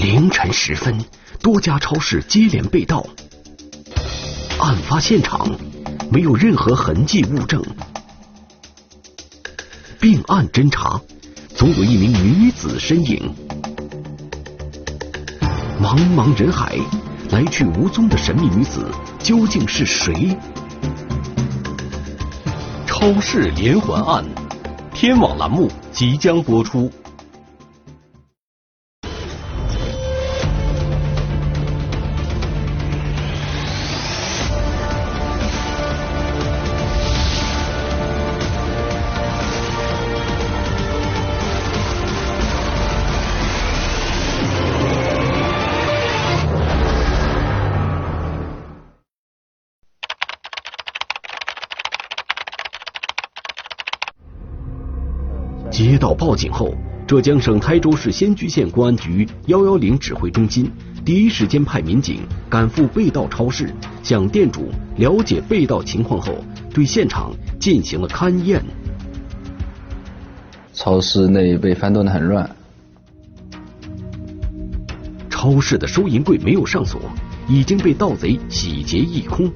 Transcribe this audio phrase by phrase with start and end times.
[0.00, 0.98] 凌晨时分，
[1.42, 3.04] 多家超市接连被盗。
[4.58, 5.46] 案发现场
[6.10, 7.62] 没有任何痕迹物证。
[10.00, 10.98] 并案侦查，
[11.54, 13.30] 总有一名女子身影。
[15.78, 16.78] 茫茫人海，
[17.28, 18.88] 来去无踪的神秘女子
[19.18, 20.34] 究竟是谁？
[22.86, 24.24] 超市连环案，
[24.94, 26.90] 天网栏目即将播出。
[55.82, 56.74] 接到报警后，
[57.06, 60.70] 浙江省台州市仙居县公安局幺幺零指挥中心
[61.06, 63.72] 第一时间派民警赶赴被盗超市，
[64.02, 66.34] 向店主了解被盗情况后，
[66.74, 68.62] 对现场进行了勘验。
[70.74, 72.54] 超市内被翻动的很乱，
[75.30, 77.00] 超市的收银柜没有上锁，
[77.48, 79.50] 已经被盗贼洗劫一空，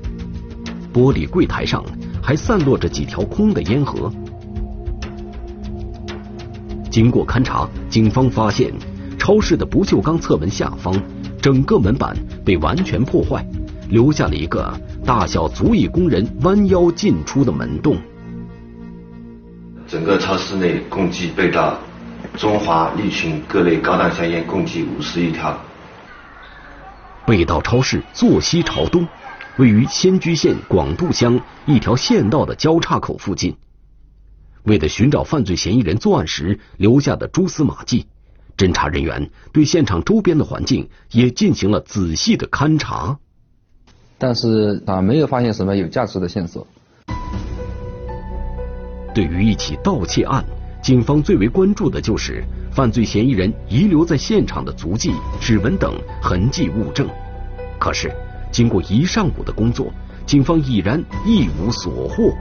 [0.91, 1.85] 玻璃柜台上
[2.23, 4.11] 还散落着几条空的烟盒。
[6.95, 8.73] 经过勘查，警方发现
[9.19, 10.95] 超市的不锈钢侧门下方，
[11.43, 13.45] 整个门板被完全破坏，
[13.89, 14.73] 留下了一个
[15.05, 17.97] 大小足以供人弯腰进出的门洞。
[19.89, 21.77] 整个超市内共计被盗
[22.37, 25.59] 中华、利群各类高档香烟共计五十余条。
[27.27, 29.05] 被盗超市坐西朝东，
[29.57, 33.57] 位于仙居县广渡乡一条县道的交叉口附近。
[34.65, 38.07] 为了寻找犯罪嫌疑人作案时留下的蛛丝马迹，
[38.57, 43.19] 侦查人员对现场周边的环境也进行了仔细的勘查，
[44.17, 46.67] 但是啊，没有发现什么有价值的线索。
[49.15, 50.43] 对于一起盗窃案，
[50.83, 52.43] 警方最为关注的就是
[52.73, 57.07] 犯罪嫌疑人遗留在现场的足迹、指纹等痕迹物证。
[57.79, 58.11] 可是，
[58.51, 59.93] 经过一上午的工作，
[60.25, 62.33] 警方已然一无所获。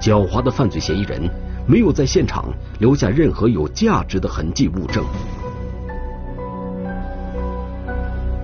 [0.00, 1.28] 狡猾的犯罪嫌疑人
[1.66, 5.04] 没有在现场留下任何有价值的痕迹物证。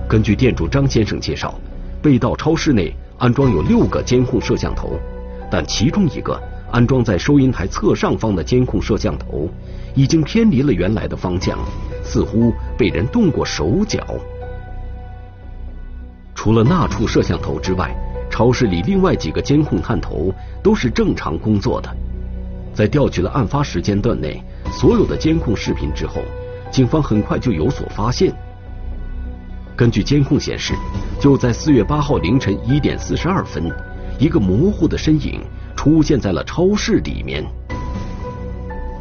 [0.07, 1.59] 根据店主张先生介绍，
[2.01, 4.97] 被盗超市内安装有六个监控摄像头，
[5.51, 6.39] 但其中一个
[6.71, 9.49] 安装在收银台侧上方的监控摄像头
[9.95, 11.57] 已经偏离了原来的方向，
[12.03, 14.05] 似乎被人动过手脚。
[16.35, 17.93] 除了那处摄像头之外，
[18.37, 20.31] 超市里另外几个监控探头
[20.61, 21.89] 都是正常工作的。
[22.71, 24.39] 在调取了案发时间段内
[24.71, 26.21] 所有的监控视频之后，
[26.69, 28.31] 警方很快就有所发现。
[29.75, 30.75] 根据监控显示，
[31.19, 33.71] 就在四月八号凌晨一点四十二分，
[34.19, 35.41] 一个模糊的身影
[35.75, 37.43] 出现在了超市里面。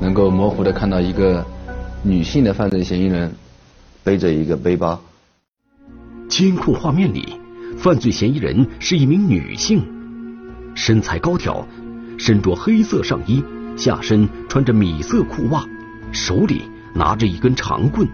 [0.00, 1.44] 能够模糊的看到一个
[2.02, 3.30] 女性的犯罪嫌疑人
[4.02, 4.98] 背着一个背包。
[6.26, 7.38] 监控画面里。
[7.76, 9.82] 犯罪嫌疑人是一名女性，
[10.74, 11.66] 身材高挑，
[12.18, 13.42] 身着黑色上衣，
[13.76, 15.64] 下身穿着米色裤袜，
[16.10, 16.62] 手里
[16.94, 18.08] 拿着一根长棍。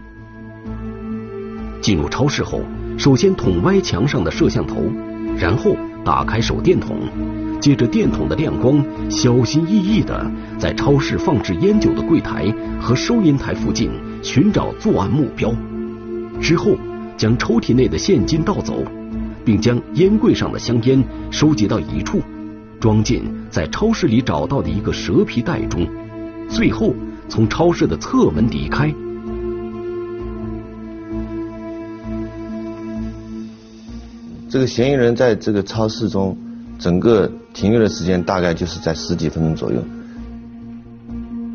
[1.81, 2.61] 进入超市后，
[2.99, 4.83] 首先捅歪墙上的摄像头，
[5.39, 6.99] 然后打开手电筒，
[7.61, 10.29] 借着电筒的亮光，小心翼翼的
[10.59, 13.91] 在超市放置烟酒的柜台和收银台附近
[14.23, 15.55] 寻找作案目标，
[16.41, 16.77] 之后
[17.17, 18.85] 将抽屉内的现金盗走。
[19.45, 22.21] 并将烟柜上的香烟收集到一处，
[22.81, 25.87] 装进在超市里找到的一个蛇皮袋中，
[26.49, 26.95] 最后
[27.29, 28.93] 从超市的侧门离开。
[34.49, 36.37] 这个嫌疑人在这个超市中
[36.79, 39.83] 整个停留的时间大概就是在十几分钟左右。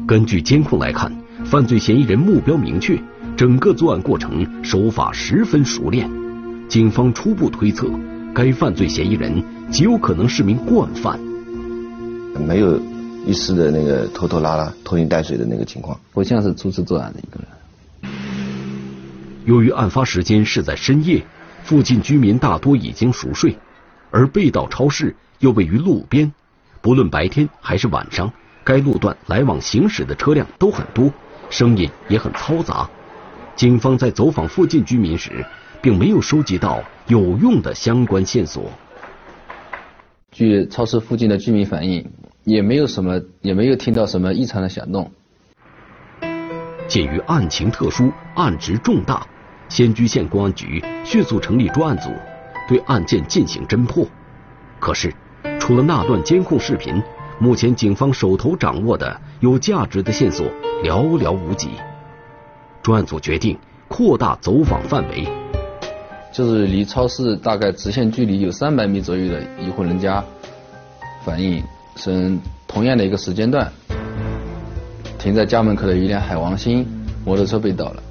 [0.08, 1.12] 根据监控来看，
[1.46, 3.00] 犯罪嫌疑人目标明确，
[3.36, 6.10] 整个作案过程手法十分熟练。
[6.68, 7.90] 警方初步推测，
[8.36, 9.42] 该犯罪嫌疑人
[9.72, 11.18] 极有可能是名惯犯，
[12.46, 12.78] 没有
[13.26, 18.12] 一丝的那个拖拖拉拉、拖泥带水的那个情况，不像是初次作案的一个人。
[19.46, 21.26] 由于案发时间是在深夜，
[21.64, 23.58] 附近居民大多已经熟睡，
[24.12, 26.34] 而被盗超市又位于路边，
[26.82, 28.34] 不论白天还是晚上，
[28.66, 31.10] 该路段来往行驶的车辆都很多，
[31.50, 32.90] 声音也很嘈杂。
[33.56, 35.46] 警方在走访附近居民时。
[35.82, 38.72] 并没有收集到有用的相关线索。
[40.32, 42.12] 据超市附近的居民反映，
[42.44, 45.12] 也没有什么，也没有听到什么异常的响动。
[46.88, 49.26] 鉴于案情特殊、案值重大，
[49.68, 52.10] 仙居县公安局迅速成立专案组，
[52.68, 54.06] 对案件进行侦破。
[54.80, 55.14] 可是，
[55.60, 57.02] 除了那段监控视频，
[57.40, 60.46] 目前警方手头掌握的有价值的线索
[60.84, 61.72] 寥寥无几。
[62.82, 63.58] 专案组决定
[63.88, 65.28] 扩大走访范围，
[66.38, 70.24] 就是离超市大概直线距离有三百米左右的一户人家，
[71.26, 71.64] 反映
[71.96, 72.32] 是
[72.68, 73.68] 同样的一个时间段，
[75.18, 76.86] 停在家门口的一辆海王星
[77.26, 78.04] 摩托车被盗了。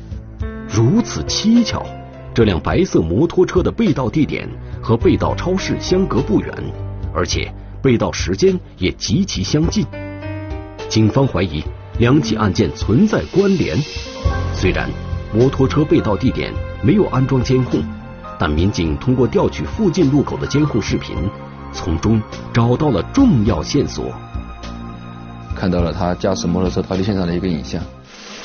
[0.68, 1.86] 如此蹊跷，
[2.34, 4.48] 这辆白色摩托车的被盗地点
[4.82, 6.52] 和被盗超市相隔不远，
[7.14, 7.48] 而且
[7.80, 9.86] 被盗时间也极其相近。
[10.88, 11.62] 警方怀疑
[12.00, 13.78] 两起案件存在关联。
[14.52, 14.90] 虽然
[15.32, 16.52] 摩托车被盗地点
[16.82, 17.80] 没有安装监控，
[18.38, 21.16] 但民警通过调取附近路口的监控视频，
[21.72, 22.20] 从中
[22.52, 24.12] 找到了重要线索，
[25.54, 27.82] 看到了他驾驶摩托车逃离现场的一个影像。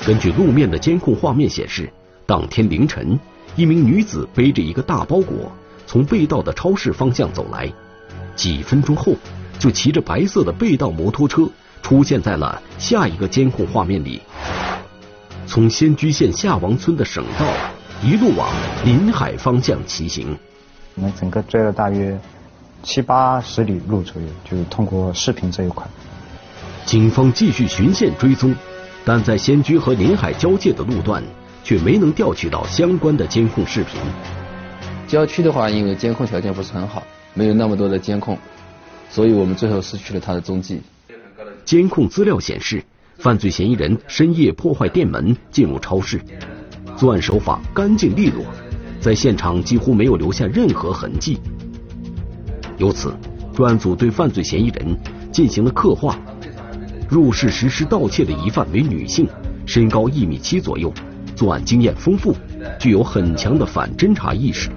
[0.05, 1.91] 根据路面的监控画面显示。
[2.27, 3.19] 当天凌晨，
[3.57, 5.51] 一名女子背着一个大包裹
[5.85, 7.69] 从被盗的超市方向走来，
[8.37, 9.13] 几分钟后
[9.59, 11.49] 就骑着白色的被盗摩托车
[11.81, 14.21] 出现在了下一个监控画面里。
[15.45, 17.45] 从仙居县下王村的省道
[18.03, 18.49] 一路往
[18.83, 20.37] 临海方向骑行。
[20.95, 22.19] 我们整个追了大约
[22.83, 25.85] 七八十里路左右，就是通过视频这一块。
[26.85, 28.55] 警方继续循线追踪，
[29.05, 31.23] 但在仙居和临海交界的路段。
[31.63, 34.01] 却没能调取到相关的监控视频。
[35.07, 37.03] 郊区的话，因为监控条件不是很好，
[37.35, 38.35] 没有那么多的监控，
[39.11, 40.81] 所以我们最后失去了他的踪迹。
[41.63, 42.83] 监控资料显示，
[43.19, 46.19] 犯罪嫌疑人深夜破坏店门进入超市，
[47.01, 48.45] 作案手法干净利落，
[48.99, 51.35] 在现场几乎没有留下任何痕迹。
[52.77, 53.11] 由此，
[53.55, 54.95] 专案组对犯罪嫌疑人
[55.31, 56.15] 进行了刻画：
[57.09, 59.27] 入室实施盗窃的疑犯为女性，
[59.65, 60.93] 身高一米七左右。
[61.35, 62.35] 作案经验丰富，
[62.79, 64.69] 具有很强的反侦查意识，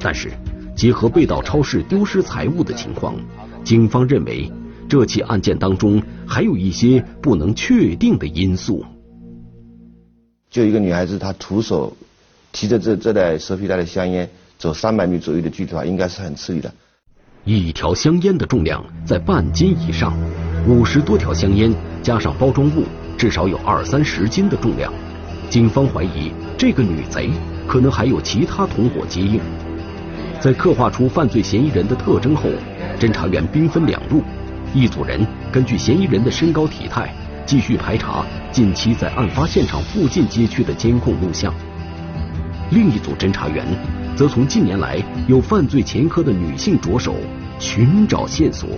[0.00, 0.32] 但是
[0.74, 3.14] 结合被盗超市丢失财物的情况，
[3.62, 4.50] 警方认为
[4.88, 8.84] 这起案件当中还有一些不能确定的因素。
[10.50, 11.96] 就一个女孩子，她徒手
[12.52, 14.28] 提着这这袋蛇皮袋的香烟
[14.58, 16.72] 走三百米左右的距离的话，应该是很吃力的。
[17.44, 20.12] 一条香烟的重量在半斤以上，
[20.66, 21.72] 五十多条香烟
[22.02, 22.84] 加上包装物，
[23.16, 24.92] 至少有二三十斤的重量。
[25.48, 27.30] 警方怀疑这个女贼
[27.66, 29.40] 可能还有其他同伙接应。
[30.40, 32.48] 在刻画出犯罪嫌疑人的特征后，
[32.98, 34.22] 侦查员兵分两路，
[34.74, 37.14] 一组人根据嫌疑人的身高体态，
[37.48, 41.50] 继续排查近期在案发现场附近街区的监控录像；
[42.70, 43.64] 另一组侦查员
[44.14, 47.14] 则从近年来有犯罪前科的女性着手
[47.58, 48.68] 寻找线索。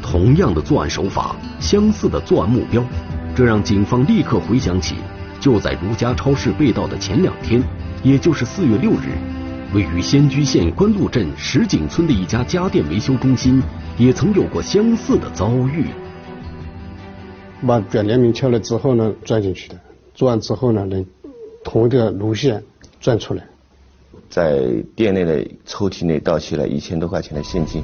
[0.00, 2.80] 同样的作案手法，相似的作案目标，
[3.34, 4.94] 这让警方立刻回想起。
[5.40, 7.60] 就在如家超市被盗的前两天，
[8.04, 9.18] 也就是四月六日，
[9.74, 13.60] 位于仙居县官路镇石井村的一家家电维修中心，
[13.98, 15.86] 也曾有过相似的遭遇。
[17.66, 19.78] 把卷帘门敲了之后呢，钻进去的。
[20.14, 21.04] 做完之后呢，能
[21.64, 22.62] 同一个路线
[23.00, 23.44] 钻出来。
[24.28, 24.62] 在
[24.96, 27.82] 店内的抽屉内盗窃了一千多块钱的现金。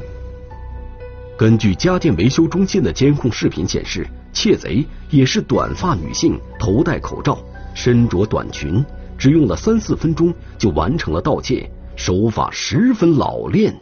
[1.37, 7.39] 根据家电维修中心的监控视频显示，窃贼也是短发女性，头戴口罩。
[7.73, 8.85] 身着短裙，
[9.17, 13.75] 只用了三四分钟就完成了盗窃，手法十分老练。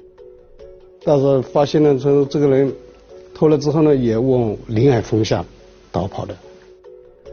[1.05, 2.73] 但是发现了这这个人
[3.35, 5.45] 偷了之后呢，也往临海方向
[5.93, 6.37] 逃跑的。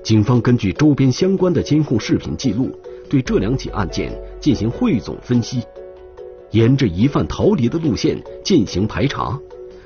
[0.03, 2.69] 警方根据周边相关的监控视频记录，
[3.09, 5.63] 对这两起案件进行汇总分析，
[6.51, 9.39] 沿着疑犯逃离的路线进行排查，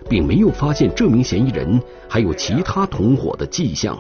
[0.10, 3.98] 并没有发现这名嫌疑人还有其他同伙的迹象。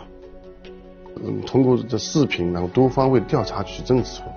[1.23, 4.27] 嗯，通过这视频，然后多方位调查取证之后，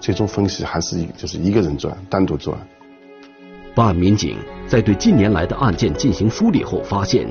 [0.00, 2.68] 最终分析还是一就是一个人作案，单独作案。
[3.74, 7.28] 办案民警在对近年来的案件进行梳理后发现，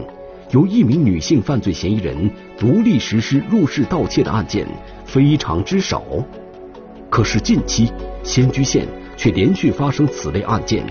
[0.52, 4.66] 由一名女性犯罪嫌疑人独立实施入室盗窃的案件
[5.06, 6.04] 非常之少。
[7.10, 7.92] 可是近期
[8.24, 10.86] 仙居县却连续发生此类案件，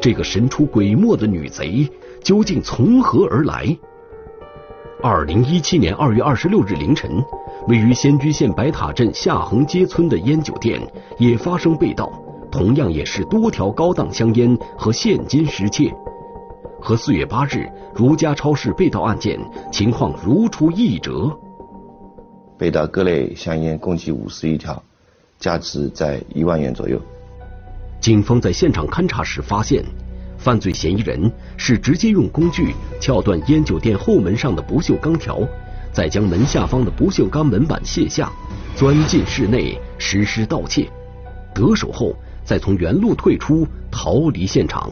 [0.00, 1.88] 这个神出鬼没的女贼
[2.22, 3.76] 究竟从何而来？
[5.02, 7.10] 二零一七年二月二十六日凌晨，
[7.68, 10.80] 位于仙居县白塔镇下横街村的烟酒店
[11.18, 12.10] 也发生被盗，
[12.50, 15.94] 同样也是多条高档香烟和现金失窃，
[16.80, 19.38] 和四月八日如家超市被盗案件
[19.72, 21.30] 情况如出一辙。
[22.56, 24.82] 被盗各类香烟共计五十余条，
[25.38, 27.00] 价值在一万元左右。
[28.00, 29.84] 警方在现场勘查时发现。
[30.40, 35.40] 犯罪嫌疑人是直接用工具撬断烟酒店后门上的不锈钢条，
[35.92, 38.30] 再将门下方的不锈钢门板卸下，
[38.76, 40.88] 钻进室内实施盗窃。
[41.52, 44.88] 得手后再从原路退出，逃离现场。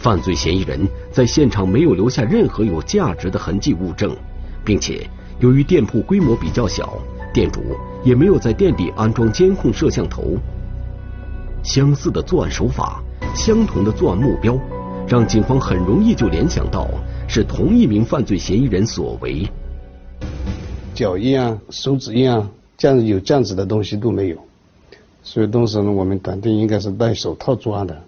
[0.00, 0.80] 犯罪嫌疑人
[1.12, 4.16] 在现场没有留下任何有价值的痕迹物证，
[4.64, 5.06] 并且
[5.40, 6.96] 由于店铺规模比较小，
[7.34, 7.60] 店主
[8.02, 10.38] 也没有在店里安装监控摄像头。
[11.62, 13.02] 相似的作案手法，
[13.34, 14.58] 相同的作案目标，
[15.06, 16.88] 让警方很容易就联想到
[17.28, 19.46] 是同一名犯罪嫌疑人所为。
[20.94, 24.38] 脚印啊，手指印啊，这样有这样子的东西都没有，
[25.22, 28.02] 所以当时呢，我们断定应该是戴手套作案的。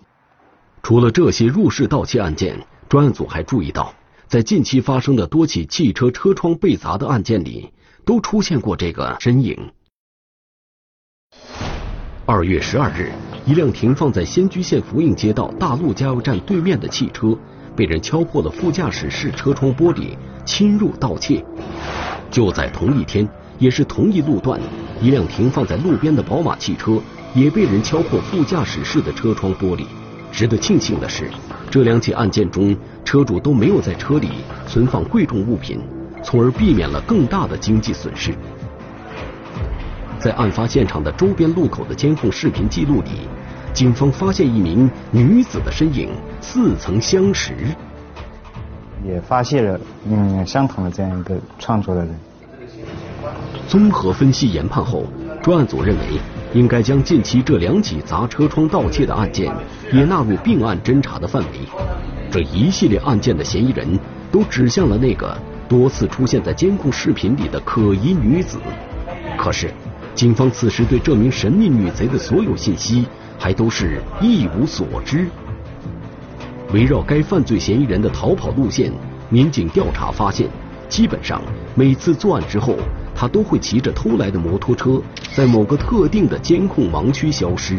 [0.82, 2.58] 除了这些入室盗窃案件，
[2.88, 3.94] 专案组还注意到，
[4.26, 7.72] 在近期发生的多起汽车车窗被砸的案件里，
[8.04, 9.56] 都出现过这个身影。
[12.26, 13.12] 二月十二日，
[13.46, 17.38] 一辆停放在仙居县福应街道大路加油站对面的汽车，
[17.76, 21.44] 被人敲破了副驾驶室车窗玻璃，侵入盗窃。
[22.28, 24.60] 就在同一天，也是同一路段，
[25.00, 27.00] 一辆停放在路边的宝马汽车
[27.36, 29.86] 也被人敲破副驾驶室的车窗玻璃。
[30.32, 31.30] 值得庆幸的是，
[31.70, 32.74] 这两起案件中，
[33.04, 34.30] 车主都没有在车里
[34.66, 35.78] 存放贵重物品，
[36.24, 38.34] 从而避免了更大的经济损失。
[40.18, 43.28] 在案发现场的周边路口的监控视频记录里，
[43.74, 46.08] 警方发现一名女子的身影，
[46.40, 47.52] 似曾相识。
[49.06, 52.14] 也发现了嗯相同的这样一个创作的人。
[53.68, 55.04] 综合分析研判后，
[55.42, 56.02] 专案组认为
[56.52, 59.52] 应该将近期这两起砸车窗盗窃的案件
[59.92, 61.60] 也纳入并案侦查的范围。
[62.30, 63.98] 这一系列案件的嫌疑人
[64.30, 65.36] 都指向了那个
[65.68, 68.58] 多次出现在监控视频里的可疑女子。
[69.36, 69.70] 可是。
[70.14, 73.06] 警方此时对这名神秘女贼的所有信息
[73.38, 75.26] 还都是一无所知。
[76.74, 78.92] 围绕该犯罪嫌疑人的逃跑路线，
[79.30, 80.46] 民警调查发现，
[80.86, 81.40] 基本上
[81.74, 82.76] 每次作案之后，
[83.14, 85.00] 他都会骑着偷来的摩托车，
[85.34, 87.78] 在某个特定的监控盲区消失。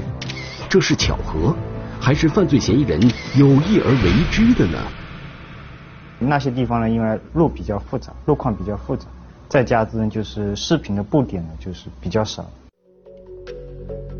[0.69, 1.55] 这是巧合，
[1.99, 2.99] 还是犯罪嫌疑人
[3.35, 4.79] 有意而为之的呢？
[6.19, 9.05] 那些地方呢，因为路比较复杂，路况比较复杂。
[9.49, 12.49] 再加之就是视频的布点呢，就是比较少。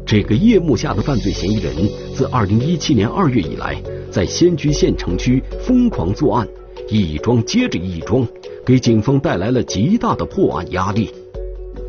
[0.06, 1.74] 这个夜幕下的犯罪嫌疑人，
[2.14, 6.48] 自二零一七年二月以来，在仙居县城区疯狂作案，
[6.88, 8.28] 一桩接着一桩，
[8.66, 11.12] 给警方带来了极大的破案压力。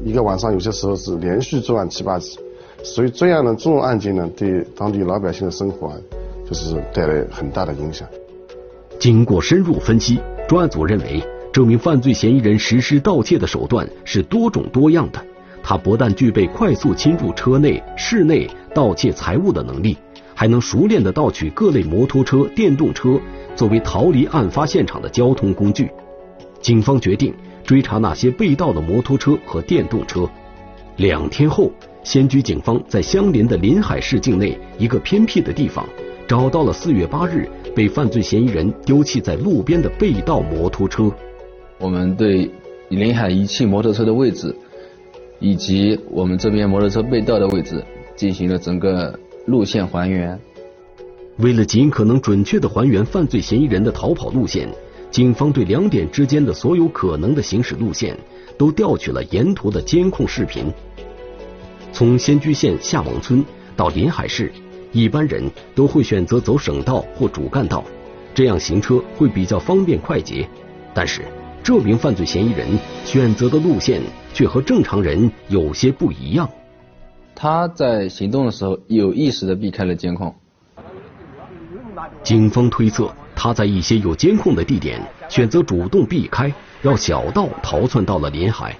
[0.04, 2.38] 一个晚上有些时候是连续作案七八起，
[2.82, 5.96] 所以这样的重案件呢，对当地老百姓的生活啊，
[6.48, 8.08] 就是带来很大的影响。
[8.98, 11.22] 经过深入分析，专案组认为。
[11.52, 15.24] 这名犯罪嫌疑人实施盗窃的手段是多种多样的，
[15.62, 19.96] 他不但具备快速侵入车内、室内盗窃财物的能力，
[20.34, 23.20] 还能熟练地盗取各类摩托车、电动车，
[23.54, 25.88] 作为逃离案发现场的交通工具。
[26.64, 27.30] 警方决定
[27.62, 30.26] 追查那些被盗的摩托车和电动车。
[30.96, 31.70] 两天后，
[32.02, 35.86] 仙居警方在相邻的临海市境内一个偏僻的地方，
[36.26, 41.12] 找到了四月八日被犯罪嫌疑人丢弃在路边的被盗摩托车。
[41.78, 42.50] 我们对
[42.88, 44.56] 临海遗弃摩托车的位置，
[45.40, 47.84] 以及我们这边摩托车被盗的位置
[48.16, 50.40] 进行了整个路线还原。
[51.36, 54.66] 为了尽可能准确地还原犯罪嫌疑人的逃跑路线，
[55.14, 58.18] 警方对两点之间的所有可能的行驶路线
[58.58, 60.66] 都调取了沿途的监控视频。
[61.92, 63.44] 从仙居县下王村
[63.76, 64.52] 到临海市，
[64.90, 67.84] 一般人都会选择走省道或主干道，
[68.34, 70.48] 这样行车会比较方便快捷。
[70.92, 71.22] 但是。
[71.62, 72.68] 这名犯罪嫌疑人
[73.06, 74.02] 选择的路线
[74.34, 76.46] 却和正常人有些不一样。
[77.34, 80.34] 他在行动的时候有意识的避开了监控。
[82.22, 88.76] 警方推测，他在一些有监控的地点选择主动避开，绕小道逃窜到了临海。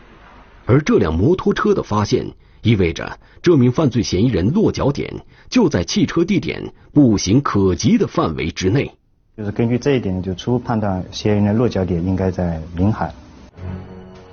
[0.66, 2.26] 而这辆摩托车的发现，
[2.62, 5.12] 意味着这名犯罪嫌疑人落脚点
[5.50, 8.90] 就在汽车地点步行可及的范围之内。
[9.36, 13.12] 就是根据这一点，就初步判断嫌疑人的落脚点应该在临海。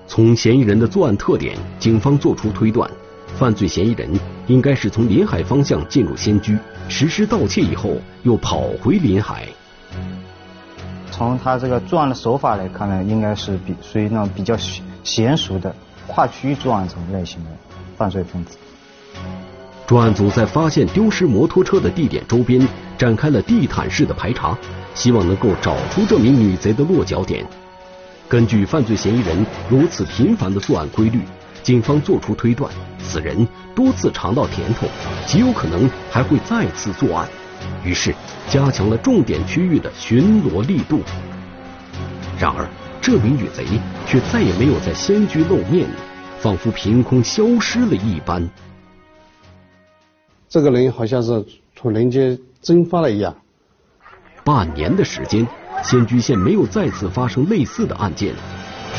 [0.08, 2.90] 从嫌疑人的作案特点，警方做出推断，
[3.36, 4.10] 犯罪嫌疑人
[4.48, 9.48] 应该是从临海方向进入仙居，实施盗窃以后又跑回临海。
[11.22, 14.56] 从他这个作案的手法来看呢，应该是比属于那种比较
[15.04, 15.76] 娴熟的
[16.08, 17.52] 跨区域作案这种类型的
[17.96, 18.58] 犯罪分子。
[19.86, 24.58] 专案组在发现丢失摩托车的地点周边展开了地毯式的排查。
[24.94, 27.46] 希望能够找出这名女贼的落脚点。
[28.28, 31.22] 根据犯罪嫌疑人如此频繁的作案规律，
[31.64, 34.88] 警方作出推断，此人多次尝到甜头，
[35.26, 37.28] 极有可能还会再次作案。
[37.84, 38.14] 于是，
[38.48, 41.02] 加强了重点区域的巡逻力度。
[42.40, 42.68] 然而，
[43.00, 43.64] 这名女贼
[44.08, 45.88] 却再也没有在仙居露面，
[46.40, 48.50] 仿佛凭空消失了一般。
[50.50, 53.36] 这个人好像是从人间蒸发了一样。
[54.44, 55.48] 半年的时间，
[55.84, 58.34] 仙居县没有再次发生类似的案件，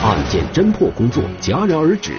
[0.01, 2.13] 案件侦破工作戛然而止，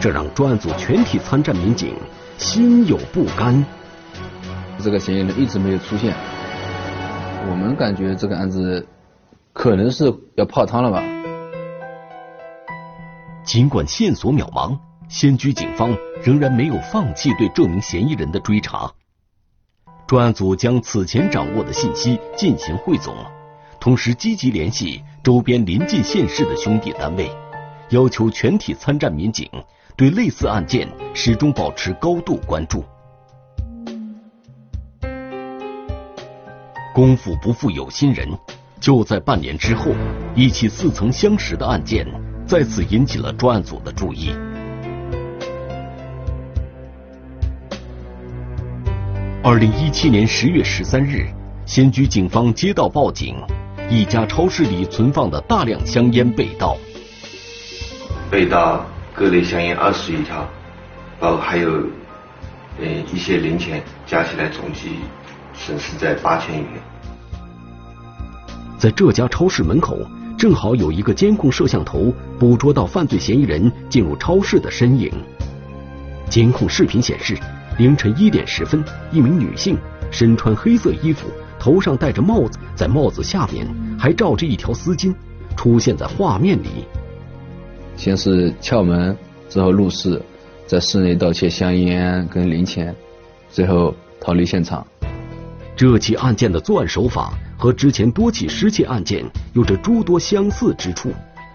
[0.00, 1.94] 这让专案组全体参战民警
[2.36, 3.64] 心有不甘。
[4.78, 6.14] 这个嫌疑人一直没有出现，
[7.50, 8.86] 我们感觉这个案子
[9.52, 11.02] 可能是要泡汤了吧。
[13.44, 14.78] 尽管线索渺茫，
[15.08, 18.92] 仙居警方仍然没有放弃对这名嫌疑人的追查。
[20.06, 23.16] 专案组将此前掌握的信息进行汇总，
[23.80, 27.30] 同时积极联系周边临近县市的兄弟单位，
[27.90, 29.50] 要求全体参战民警
[29.98, 32.84] 对类似案件始终保持高度关注。
[36.94, 38.28] 功夫不负有心人，
[38.78, 39.90] 就在半年之后，
[40.36, 42.06] 一起似曾相识的案件
[42.46, 44.30] 再次引起了专案组的注意。
[49.42, 51.26] 二零一七年十月十三日，
[51.66, 53.34] 仙居警方接到报警，
[53.90, 56.76] 一家超市里存放的大量香烟被盗。
[58.30, 58.86] 被盗
[59.18, 60.48] 各类香烟二十余条，
[61.18, 61.72] 包括还有
[62.78, 64.90] 呃一些零钱，加起来总计
[65.52, 66.74] 损失在八千余元。
[68.78, 69.98] 在这家超市门口，
[70.38, 75.10] 正好有一个监控摄像头捕捉到犯罪嫌疑人进入超市的身影。
[76.30, 77.36] 监控视频显示，
[77.76, 79.76] 凌晨一点十分，一名女性
[80.12, 81.26] 身穿黑色衣服，
[81.58, 83.66] 头上戴着帽子，在帽子下面
[83.98, 85.12] 还罩着一条丝巾，
[85.56, 86.84] 出现在画面里。
[87.98, 89.14] 先是撬门，
[89.50, 90.22] 之后入室，
[90.66, 92.94] 在室内盗窃香烟跟零钱，
[93.50, 94.86] 最后逃离现场。
[95.76, 97.36] 这起案件的作案手法。
[97.60, 101.12] 和之前多起失窃案件有着诸多相似之处。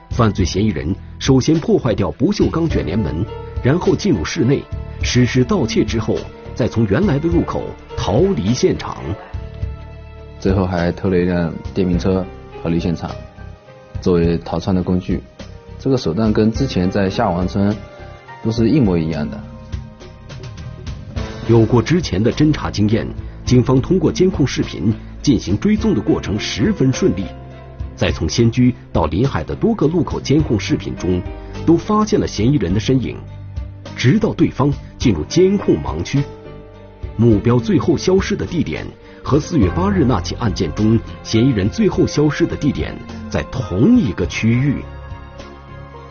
[0.10, 3.26] 犯罪嫌疑人首先破坏掉不锈钢卷帘门，
[3.64, 4.62] 然后进入室内
[5.02, 6.18] 实施盗窃，之后
[6.54, 7.64] 再从原来的入口
[7.96, 8.98] 逃离现场。
[10.42, 12.26] 最后还偷了一辆电瓶车
[12.62, 13.10] 逃离现场，
[14.02, 15.24] 作为逃窜的工具。
[15.84, 17.76] 这个手段跟之前在下王村
[18.42, 19.38] 都是一模一样的。
[21.50, 23.06] 有过之前的侦查经验，
[23.44, 24.94] 警方通过监控视频。
[25.22, 27.24] 进行追踪的过程十分顺利，
[27.96, 31.22] 在从仙居到临海的多个路口监控视频中，
[31.66, 33.16] 都发现了嫌疑人的身影，
[33.96, 36.22] 直到对方进入监控盲区，
[37.16, 38.86] 目标最后消失的地点
[39.24, 42.94] 和四月八日那起案件中嫌疑人最后消失的地点
[43.30, 44.84] 在同一个区域，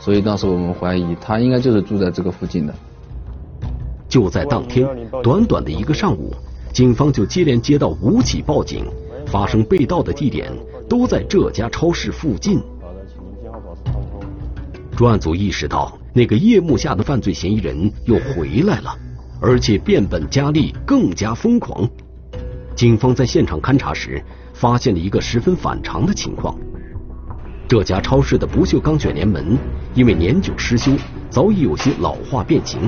[0.05, 2.75] 所以当时我们怀疑他应该就是住在这个附近的。
[4.09, 4.85] 就在当天，
[5.23, 6.35] 短短的一个上午，
[6.73, 8.85] 警方就接连接到五起报警。
[9.25, 10.53] 发生被盗的地点
[10.89, 12.61] 都在这家超市附近。
[14.97, 18.95] 专案组意识到，那个夜幕下的犯罪嫌疑人又回来了，
[19.41, 21.89] 而且变本加厉，更加疯狂。
[22.75, 26.59] 警方在现场勘查时，发现了一个十分反常的情况：
[27.73, 29.57] 这家超市的不锈钢卷帘门
[29.95, 30.93] 因为年久失修，
[31.31, 32.83] 早已有些老化变形。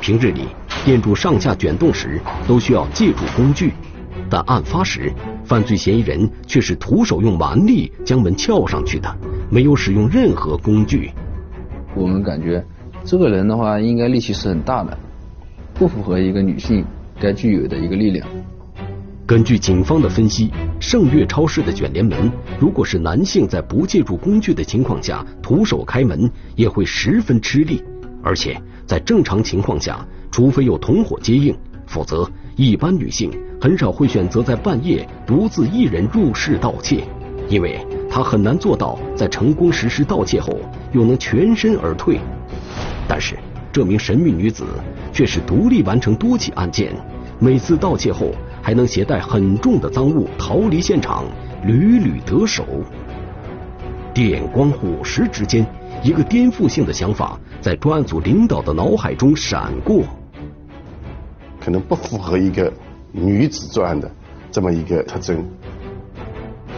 [0.00, 0.48] 平日里，
[0.84, 3.72] 店主上下卷动时都需要借助工具，
[4.28, 5.12] 但案发时。
[5.44, 9.08] 犯罪嫌疑人却是徒手用蛮力将门撬上去的，
[9.48, 11.12] 没有使用任何工具。
[11.94, 12.60] 我们感觉
[13.04, 14.98] 这个人的话，应该力气是很大的，
[15.74, 16.84] 不符合一个女性
[17.20, 18.26] 该具有的一个力量。
[19.26, 27.82] 根据警方的分析，盛悦超市的卷帘门，如果是男性在不借助工具的情况下徒手开门，也会十分吃力。
[28.22, 31.56] 而且在正常情况下，除非有同伙接应，
[31.86, 32.28] 否则。
[32.56, 37.02] 一般女性很少会选择在半夜独自一人入室盗窃，
[37.48, 40.56] 因为她很难做到在成功实施盗窃后
[40.92, 42.20] 又能全身而退。
[43.08, 43.36] 但是
[43.72, 44.64] 这名神秘女子
[45.12, 46.94] 却是独立完成多起案件，
[47.40, 48.30] 每次盗窃后
[48.64, 51.26] 还能携带很重的赃物逃离现场，
[51.66, 52.64] 屡屡得手。
[54.14, 55.66] 电光火石之间，
[56.02, 60.02] 一个颠覆性的想法在专案组领导的脑海中闪过。
[61.60, 62.72] 可能不符合一个
[63.12, 64.10] 女子作案的
[64.50, 65.44] 这么一个特征。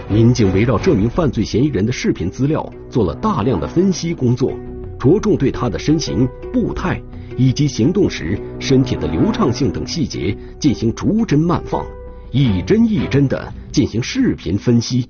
[0.09, 4.53] 民警围绕这名犯罪嫌疑人的视频资料做了大量的分析工作，
[4.99, 7.01] 着重对他的身形、步态
[7.37, 11.85] 以及行动时身体的流畅性等细节进行逐帧慢放，
[12.31, 15.09] 一帧一帧的进行视频分析。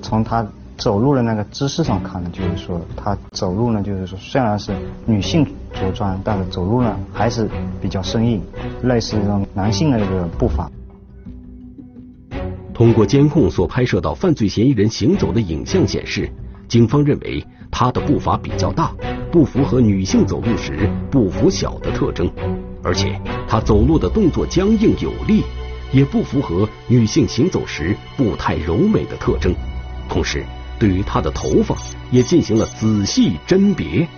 [0.00, 0.46] 从他。
[0.78, 4.72] 走路的那个姿势上看呢，就是说他走路呢，就是说虽然是
[5.06, 7.48] 女性着装，但是走路呢还是
[7.80, 8.42] 比较生硬，
[8.82, 10.68] 类似一种男性的那个步伐。
[12.74, 16.28] 通过监控所拍摄到犯罪嫌疑人行走的影像显示，
[16.72, 18.94] 警方认为他的步伐比较大，
[19.30, 22.32] 不符合女性走路时步幅小的特征。
[22.82, 25.44] 而且他走路的动作僵硬有力，
[25.92, 29.54] 也不符合女性行走时步态柔美的特征。
[30.08, 30.46] 同时，
[30.78, 31.76] 对于他的头发
[32.10, 34.08] 也进行了仔细甄别。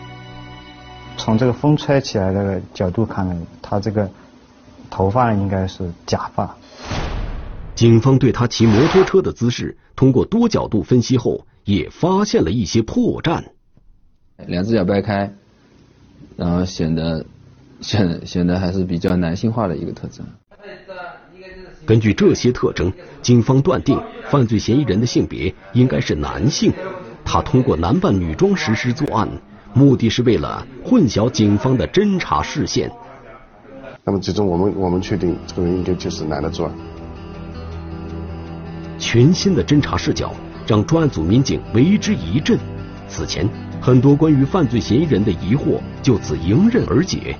[1.16, 4.08] 从这个风吹起来的角度看呢，他这个
[4.88, 6.56] 头发应该是假发。
[7.74, 13.44] 警方对他骑摩托车的姿势通过多角度分析后，也发现了一些破绽。
[14.46, 15.32] 两只脚掰开，
[16.36, 17.24] 然后显得
[17.80, 20.26] 显显得还是比较男性化的一个特征。
[21.86, 26.72] 根据这些特征，警方断定犯罪嫌疑人的性别应该是男性。
[27.24, 29.28] 他通过男扮女装实施作案，
[29.72, 32.90] 目的是为了混淆警方的侦查视线。
[34.02, 36.74] 那么最终我们我们确定这个人应该就是男的作案。
[38.98, 40.34] 全新的侦查视角
[40.66, 42.58] 让专案组民警为之一振。
[43.06, 43.48] 此前，
[43.80, 47.36] 很多关于犯罪嫌疑人的疑惑就此迎刃而解。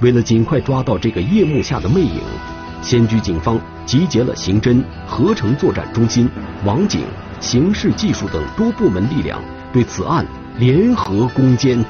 [0.00, 2.20] 为了尽快抓到这个夜幕下的魅影，
[2.82, 6.28] 仙居警方集结了刑侦、合成作战中心、
[6.64, 7.02] 网警、
[7.38, 9.40] 刑事技术等多部门力量，
[9.72, 10.26] 对此案
[10.58, 11.82] 联合攻坚。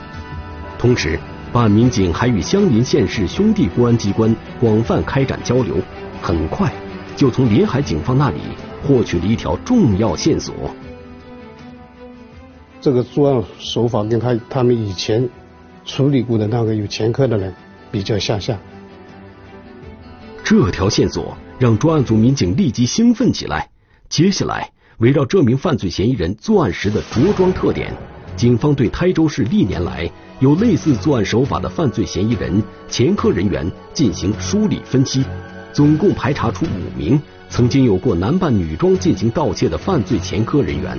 [0.79, 1.19] 同时，
[1.53, 5.77] 办案民警还与相邻县市兄弟公安机关广泛开展交流，
[6.21, 6.71] 很快
[7.17, 8.41] 就从临海警方那里。
[8.87, 10.55] 获取了一条重要线索。
[12.81, 15.29] 这个作案手法跟他他们以前
[15.85, 17.55] 处理过的那个有前科的人
[17.91, 18.59] 比较相像。
[20.45, 23.71] 这条线索让专案组民警立即兴奋起来。
[24.11, 27.93] 接下来，围绕这名犯罪嫌疑人作案时的着装特点，
[28.37, 30.09] 警方对台州市历年来
[30.41, 35.25] 有类似作案手法的犯罪嫌疑人前科人员进行梳理分析，
[35.73, 37.19] 总共排查出五名。
[37.55, 40.99] 曾经有过男扮女装进行盗窃的犯罪前科人员，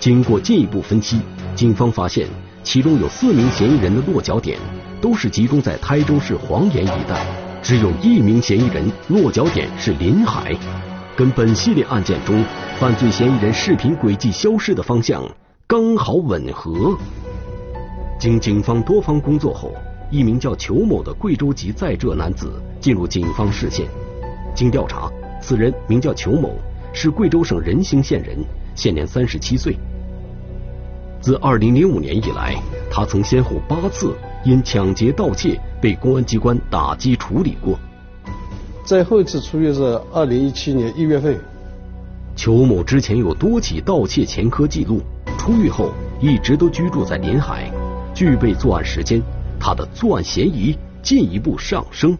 [0.00, 1.20] 经过进一步分析，
[1.54, 2.26] 警方发现
[2.62, 4.58] 其中有四名嫌疑人的落脚点
[4.98, 7.26] 都是集中在台州市黄岩一带，
[7.62, 10.56] 只有一名嫌疑人落脚点是临海，
[11.14, 12.42] 跟本系列案件中
[12.80, 15.22] 犯罪嫌疑人视频轨迹消失的方向
[15.66, 16.96] 刚好吻合。
[18.18, 19.70] 经警方多方工作后，
[20.10, 23.86] 一名叫裘某的贵州籍在浙男子进入警方视线，
[24.54, 25.12] 经调查。
[25.46, 26.56] 此人名叫裘某，
[26.92, 28.36] 是贵州省仁兴县人，
[28.74, 29.76] 现年三十七岁。
[31.20, 34.12] 自二零零五年以来，他曾先后八次
[34.44, 37.78] 因抢劫、盗窃被公安机关打击处理过。
[38.84, 39.82] 最后一次出狱是
[40.12, 41.38] 二零一七年一月份。
[42.34, 45.00] 裘某之前有多起盗窃前科记录，
[45.38, 47.70] 出狱后一直都居住在临海，
[48.12, 49.22] 具备作案时间，
[49.60, 52.18] 他的作案嫌疑进一步上升。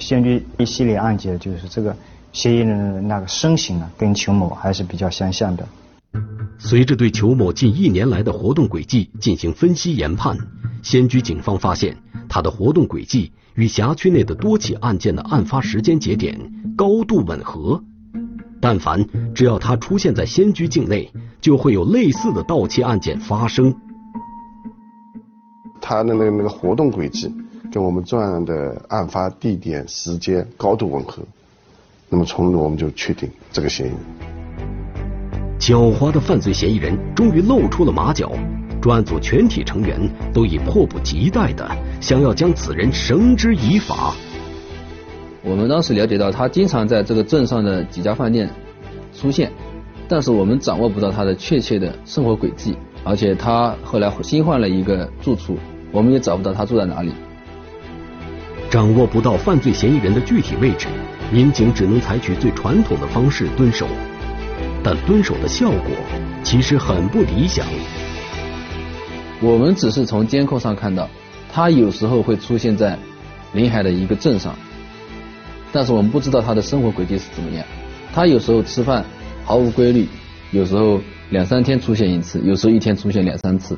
[0.00, 1.94] 先据一系列案件，就是这个
[2.32, 5.68] 嫌疑人的那个身形呢，跟裘某还是比较相像的。
[6.58, 10.36] 随着对裘某近一年来的活动轨迹进行分析研判，
[10.82, 11.96] 仙居警方发现
[12.28, 16.38] 他的活动轨迹与辖区内的多起案件的案发时间节点
[16.76, 17.82] 高度吻合。
[18.60, 21.10] 但凡只要他出现在仙居境内，
[21.40, 23.74] 就会有类似的盗窃案件发生。
[25.80, 27.32] 他的那个那个活动轨迹。
[27.72, 31.22] 跟我们作案的案发地点、时间高度吻合，
[32.08, 33.98] 那么从中我们就确定这个嫌疑人。
[35.60, 38.32] 狡猾的犯罪嫌疑人终于露出了马脚，
[38.82, 40.00] 专案组全体成员
[40.32, 44.14] 都已迫不及待的想要将此人绳之以法。
[45.44, 48.50] 我们当时了解到，他经常在这个镇上的几家饭店
[49.14, 49.52] 出现，
[50.08, 55.56] 但是我们掌握不到他的确切的生活轨迹，而且他后来新换了一个住处，
[55.92, 57.12] 我们也找不到他住在哪里。
[58.70, 60.86] 掌握不到犯罪嫌疑人的具体位置，
[61.32, 63.84] 民警只能采取最传统的方式蹲守，
[64.80, 65.90] 但蹲守的效果
[66.44, 67.66] 其实很不理想。
[69.42, 71.08] 我们只是从监控上看到，
[71.52, 72.96] 他有时候会出现在
[73.54, 74.54] 临海的一个镇上，
[75.72, 77.66] 但是我们不知道他的生活轨迹是怎么样。
[78.14, 79.04] 他有时候吃饭
[79.44, 80.06] 毫无规律，
[80.52, 83.76] 有时候两三天出现一次，有时候一天出现两三次，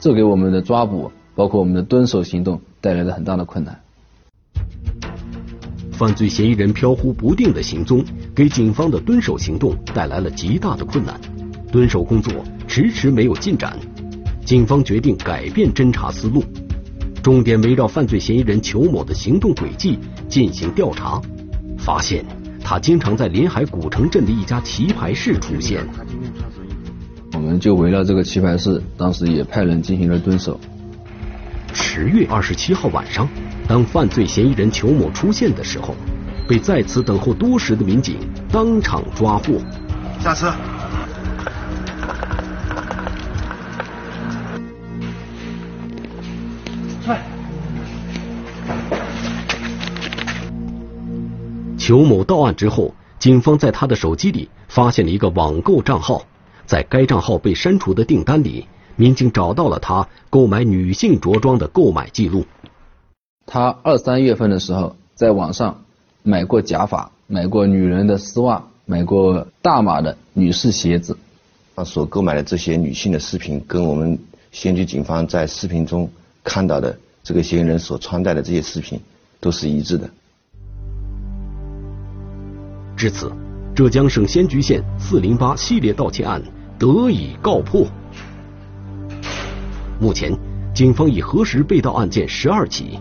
[0.00, 1.12] 这给我们的抓捕。
[1.36, 3.76] 包括我们的蹲守行动带来了很大的困难。
[5.90, 11.20] 犯罪嫌疑人飘忽不定的行踪，给警方的蹲守行动带来了极大的困难，
[11.72, 12.32] 蹲守工作
[12.68, 13.76] 迟迟没有进展。
[14.44, 16.44] 警方决定改变侦查思路，
[17.24, 21.20] 重点围绕犯罪嫌疑人裘某的行动轨迹进行调查，
[21.76, 22.24] 发现
[22.62, 25.84] 他经常在临海古城镇的一家棋牌室出现。
[27.32, 30.60] 我们就围绕这个棋牌室，当时也派人进行了蹲守。
[31.78, 33.28] 十月二十七号晚上，
[33.68, 35.94] 当犯罪嫌疑人裘某出现的时候，
[36.48, 38.18] 被在此等候多时的民警
[38.50, 39.60] 当场抓获。
[40.20, 40.52] 下车。
[51.76, 56.22] 裘某到案之后，警方在他的手机里发现了一个网购账号，
[56.64, 62.44] 在该账号被删除的订单里民警找到了他购买女性着装的购买记录。
[63.46, 65.82] 他二三月份的时候，在网上
[66.22, 71.16] 买过假发，买过女人的丝袜，买过大码的女士鞋子。
[71.76, 74.18] 他所购买的这些女性的饰品，跟我们
[74.50, 76.10] 仙居警方在视频中
[76.42, 78.98] 看到的这个嫌疑人所穿戴的这些饰品，
[79.40, 80.10] 都是一致的。
[82.96, 83.30] 至此，
[83.74, 86.42] 浙江省仙居县四零八系列盗窃案
[86.78, 87.86] 得以告破。
[89.98, 90.36] 目前，
[90.74, 92.98] 警方已核实被盗案件十二起。